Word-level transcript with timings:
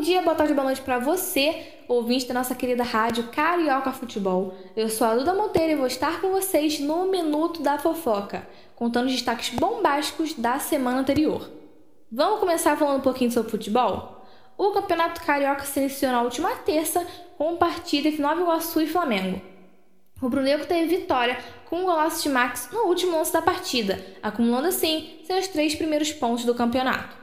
Bom 0.00 0.04
dia, 0.04 0.22
boa 0.22 0.34
tarde, 0.34 0.54
boa 0.54 0.64
noite 0.64 0.80
para 0.80 0.98
você, 0.98 1.74
ouvinte 1.86 2.26
da 2.26 2.32
nossa 2.32 2.54
querida 2.54 2.82
rádio 2.82 3.24
Carioca 3.24 3.92
Futebol. 3.92 4.54
Eu 4.74 4.88
sou 4.88 5.06
a 5.06 5.14
Duda 5.14 5.34
Monteiro 5.34 5.72
e 5.72 5.76
vou 5.76 5.86
estar 5.86 6.22
com 6.22 6.30
vocês 6.30 6.80
no 6.80 7.10
Minuto 7.10 7.60
da 7.60 7.76
Fofoca, 7.78 8.48
contando 8.74 9.08
os 9.08 9.12
destaques 9.12 9.50
bombásticos 9.50 10.32
da 10.32 10.58
semana 10.58 11.00
anterior. 11.00 11.50
Vamos 12.10 12.40
começar 12.40 12.78
falando 12.78 13.00
um 13.00 13.02
pouquinho 13.02 13.30
sobre 13.30 13.50
futebol? 13.50 14.24
O 14.56 14.70
Campeonato 14.70 15.20
Carioca 15.20 15.64
se 15.64 15.80
iniciou 15.80 16.12
na 16.12 16.22
última 16.22 16.48
terça 16.56 17.06
com 17.36 17.58
partida 17.58 18.08
entre 18.08 18.22
Nova 18.22 18.40
Iguaçu 18.40 18.80
e 18.80 18.86
Flamengo. 18.86 19.38
O 20.22 20.30
Brunegro 20.30 20.64
teve 20.64 20.96
vitória 20.96 21.36
com 21.68 21.82
um 21.82 21.84
golaço 21.84 22.22
de 22.22 22.30
Max 22.30 22.70
no 22.72 22.84
último 22.86 23.18
lance 23.18 23.34
da 23.34 23.42
partida, 23.42 24.02
acumulando 24.22 24.68
assim 24.68 25.20
seus 25.24 25.46
três 25.48 25.74
primeiros 25.74 26.10
pontos 26.10 26.46
do 26.46 26.54
campeonato. 26.54 27.19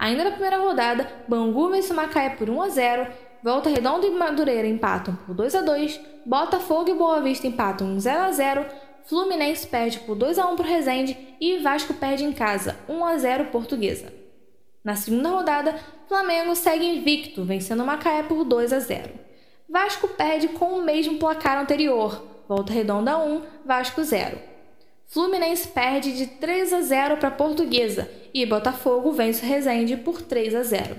Ainda 0.00 0.24
na 0.24 0.30
primeira 0.30 0.56
rodada, 0.56 1.06
Bangu 1.28 1.68
vence 1.68 1.92
o 1.92 1.94
Macaé 1.94 2.30
por 2.30 2.48
1 2.48 2.62
a 2.62 2.68
0, 2.70 3.06
Volta 3.44 3.68
Redonda 3.68 4.06
e 4.06 4.10
Madureira 4.10 4.66
empatam 4.66 5.14
por 5.26 5.34
2 5.34 5.54
a 5.54 5.60
2, 5.60 6.00
Botafogo 6.24 6.88
e 6.88 6.94
Boa 6.94 7.20
Vista 7.20 7.46
empatam 7.46 8.00
0 8.00 8.22
a 8.22 8.32
0, 8.32 8.66
Fluminense 9.04 9.66
perde 9.66 9.98
por 10.00 10.14
2 10.16 10.38
a 10.38 10.46
1 10.46 10.56
para 10.56 10.64
o 10.64 10.68
Resende 10.68 11.36
e 11.38 11.58
Vasco 11.58 11.92
perde 11.92 12.24
em 12.24 12.32
casa 12.32 12.78
1 12.88 13.04
a 13.04 13.18
0 13.18 13.44
Portuguesa. 13.52 14.10
Na 14.82 14.96
segunda 14.96 15.28
rodada, 15.28 15.78
Flamengo 16.08 16.56
segue 16.56 16.86
invicto, 16.86 17.44
vencendo 17.44 17.82
o 17.82 17.86
Macaé 17.86 18.22
por 18.22 18.42
2 18.42 18.72
a 18.72 18.80
0. 18.80 19.10
Vasco 19.68 20.08
perde 20.08 20.48
com 20.48 20.78
o 20.78 20.82
mesmo 20.82 21.18
placar 21.18 21.58
anterior, 21.58 22.24
Volta 22.48 22.72
Redonda 22.72 23.18
1, 23.18 23.42
Vasco 23.66 24.02
0. 24.02 24.38
Fluminense 25.12 25.66
perde 25.66 26.12
de 26.12 26.24
3 26.24 26.72
a 26.72 26.82
0 26.82 27.16
para 27.16 27.32
Portuguesa 27.32 28.08
e 28.32 28.46
Botafogo 28.46 29.10
vence 29.10 29.44
o 29.44 29.48
Resende 29.48 29.96
por 29.96 30.22
3 30.22 30.54
a 30.54 30.62
0. 30.62 30.96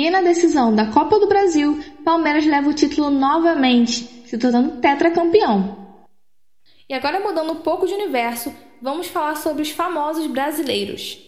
E 0.00 0.10
na 0.10 0.22
decisão 0.22 0.74
da 0.74 0.90
Copa 0.90 1.18
do 1.20 1.28
Brasil, 1.28 1.78
Palmeiras 2.02 2.46
leva 2.46 2.70
o 2.70 2.72
título 2.72 3.10
novamente, 3.10 4.24
se 4.26 4.38
tornando 4.38 4.80
tetracampeão. 4.80 5.98
E 6.88 6.94
agora 6.94 7.20
mudando 7.20 7.52
um 7.52 7.56
pouco 7.56 7.86
de 7.86 7.92
universo, 7.92 8.54
vamos 8.80 9.06
falar 9.06 9.36
sobre 9.36 9.60
os 9.60 9.70
famosos 9.70 10.26
brasileiros. 10.28 11.18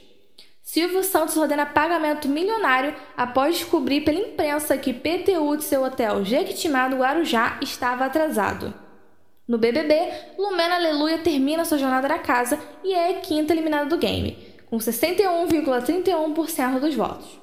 Silvio 0.63 1.05
Santos 1.05 1.37
ordena 1.37 1.67
pagamento 1.67 2.27
milionário 2.27 2.95
após 3.19 3.57
descobrir 3.57 4.01
pela 4.01 4.19
imprensa 4.19 4.79
que 4.79 4.95
PTU 4.95 5.59
de 5.59 5.65
seu 5.65 5.85
hotel 5.85 6.25
Jequitimá 6.25 6.89
do 6.89 6.97
Guarujá 6.97 7.59
estava 7.63 8.07
atrasado. 8.07 8.88
No 9.49 9.57
BBB, 9.57 10.13
Lumena 10.37 10.75
Aleluia 10.75 11.17
termina 11.17 11.65
sua 11.65 11.79
jornada 11.79 12.07
na 12.07 12.19
casa 12.19 12.61
e 12.85 12.93
é 12.93 13.15
quinta 13.15 13.55
eliminada 13.55 13.89
do 13.89 13.97
game, 13.97 14.37
com 14.67 14.77
61,31% 14.77 16.79
dos 16.79 16.95
votos. 16.95 17.41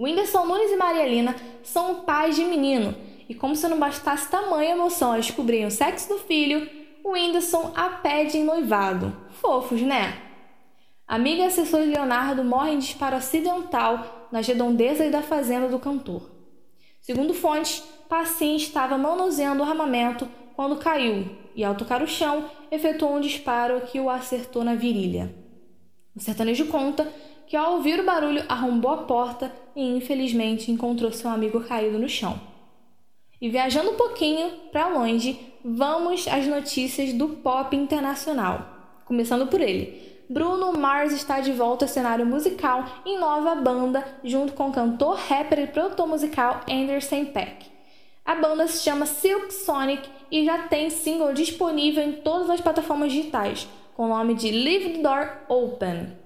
Whindersson 0.00 0.46
Nunes 0.46 0.70
e 0.70 0.76
Maria 0.76 1.06
Lina 1.06 1.36
são 1.62 1.96
pais 1.96 2.34
de 2.34 2.44
menino, 2.44 2.94
e 3.28 3.34
como 3.34 3.54
se 3.54 3.68
não 3.68 3.78
bastasse 3.78 4.30
tamanha 4.30 4.70
emoção 4.70 5.12
ao 5.12 5.18
descobrirem 5.18 5.66
o 5.66 5.70
sexo 5.70 6.08
do 6.08 6.18
filho, 6.20 6.66
o 7.04 7.10
Whindersson 7.10 7.72
a 7.76 7.90
pede 7.90 8.38
em 8.38 8.44
noivado. 8.44 9.14
Fofos, 9.32 9.82
né? 9.82 10.16
Amiga 11.06 11.42
e 11.42 11.44
assessor 11.44 11.82
de 11.82 11.88
Leonardo 11.88 12.42
morre 12.42 12.72
em 12.72 12.78
disparo 12.78 13.16
acidental 13.16 14.28
nas 14.32 14.46
redondezas 14.46 15.12
da 15.12 15.20
fazenda 15.20 15.68
do 15.68 15.78
cantor. 15.78 16.30
Segundo 17.02 17.34
fontes, 17.34 17.84
Passim 18.08 18.56
estava 18.56 18.96
manuseando 18.96 19.62
o 19.62 19.66
armamento 19.66 20.26
quando 20.54 20.76
caiu 20.76 21.26
e, 21.54 21.64
ao 21.64 21.74
tocar 21.74 22.02
o 22.02 22.06
chão, 22.06 22.50
efetuou 22.70 23.16
um 23.16 23.20
disparo 23.20 23.80
que 23.82 24.00
o 24.00 24.10
acertou 24.10 24.64
na 24.64 24.74
virilha. 24.74 25.34
O 26.14 26.20
sertanejo 26.20 26.66
conta 26.66 27.06
que, 27.46 27.56
ao 27.56 27.74
ouvir 27.74 28.00
o 28.00 28.04
barulho, 28.04 28.44
arrombou 28.48 28.90
a 28.90 28.98
porta 28.98 29.52
e, 29.74 29.96
infelizmente, 29.96 30.70
encontrou 30.70 31.12
seu 31.12 31.30
amigo 31.30 31.60
caído 31.60 31.98
no 31.98 32.08
chão. 32.08 32.40
E 33.40 33.48
viajando 33.48 33.90
um 33.90 33.96
pouquinho 33.96 34.50
para 34.70 34.88
longe, 34.88 35.38
vamos 35.64 36.28
às 36.28 36.46
notícias 36.46 37.12
do 37.12 37.28
pop 37.28 37.74
internacional. 37.74 38.66
Começando 39.04 39.46
por 39.48 39.60
ele. 39.60 40.12
Bruno 40.30 40.72
Mars 40.72 41.12
está 41.12 41.40
de 41.40 41.52
volta 41.52 41.84
ao 41.84 41.88
cenário 41.88 42.24
musical 42.24 42.84
em 43.04 43.18
nova 43.18 43.54
banda, 43.54 44.02
junto 44.22 44.52
com 44.52 44.68
o 44.68 44.72
cantor, 44.72 45.16
rapper 45.16 45.58
e 45.58 45.66
produtor 45.66 46.06
musical 46.06 46.60
Anderson 46.70 47.24
Peck. 47.26 47.71
A 48.24 48.36
banda 48.36 48.68
se 48.68 48.82
chama 48.82 49.04
Silk 49.04 49.52
Sonic 49.52 50.08
e 50.30 50.44
já 50.44 50.68
tem 50.68 50.90
single 50.90 51.32
disponível 51.32 52.04
em 52.04 52.12
todas 52.12 52.48
as 52.48 52.60
plataformas 52.60 53.12
digitais, 53.12 53.68
com 53.94 54.04
o 54.04 54.08
nome 54.08 54.34
de 54.34 54.50
Leave 54.50 54.90
the 54.94 55.02
Door 55.02 55.28
Open. 55.48 56.16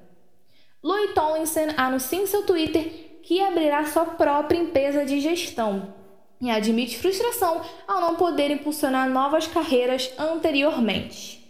Louis 0.83 1.15
Tomlinson 1.15 1.69
anuncia 1.77 2.21
em 2.21 2.27
seu 2.27 2.45
Twitter 2.45 3.21
que 3.23 3.41
abrirá 3.41 3.85
sua 3.87 4.05
própria 4.05 4.59
empresa 4.59 5.05
de 5.05 5.21
gestão 5.21 5.95
e 6.41 6.51
admite 6.51 6.99
frustração 6.99 7.63
ao 7.89 8.01
não 8.01 8.15
poder 8.15 8.51
impulsionar 8.51 9.09
novas 9.09 9.47
carreiras 9.47 10.13
anteriormente. 10.19 11.43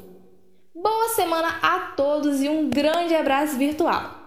Boa 0.74 1.08
semana 1.10 1.60
a 1.62 1.92
todos 1.96 2.42
e 2.42 2.48
um 2.48 2.68
grande 2.68 3.14
abraço 3.14 3.56
virtual! 3.56 4.25